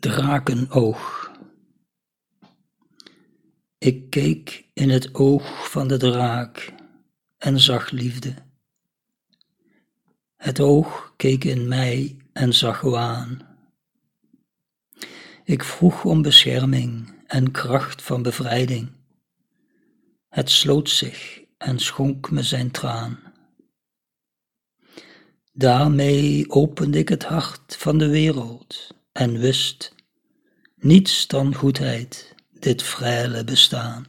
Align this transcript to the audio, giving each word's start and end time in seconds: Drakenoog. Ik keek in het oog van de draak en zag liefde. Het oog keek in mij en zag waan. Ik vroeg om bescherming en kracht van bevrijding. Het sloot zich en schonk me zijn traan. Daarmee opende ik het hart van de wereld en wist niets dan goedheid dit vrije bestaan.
Drakenoog. 0.00 1.30
Ik 3.78 4.10
keek 4.10 4.64
in 4.72 4.90
het 4.90 5.14
oog 5.14 5.70
van 5.70 5.88
de 5.88 5.96
draak 5.96 6.74
en 7.38 7.60
zag 7.60 7.90
liefde. 7.90 8.34
Het 10.36 10.60
oog 10.60 11.12
keek 11.16 11.44
in 11.44 11.68
mij 11.68 12.16
en 12.32 12.52
zag 12.52 12.80
waan. 12.80 13.48
Ik 15.44 15.64
vroeg 15.64 16.04
om 16.04 16.22
bescherming 16.22 17.14
en 17.26 17.50
kracht 17.50 18.02
van 18.02 18.22
bevrijding. 18.22 18.92
Het 20.28 20.50
sloot 20.50 20.90
zich 20.90 21.40
en 21.58 21.78
schonk 21.78 22.30
me 22.30 22.42
zijn 22.42 22.70
traan. 22.70 23.18
Daarmee 25.52 26.50
opende 26.50 26.98
ik 26.98 27.08
het 27.08 27.24
hart 27.24 27.76
van 27.76 27.98
de 27.98 28.08
wereld 28.08 28.98
en 29.20 29.38
wist 29.38 29.94
niets 30.78 31.26
dan 31.26 31.54
goedheid 31.54 32.34
dit 32.60 32.82
vrije 32.82 33.44
bestaan. 33.44 34.06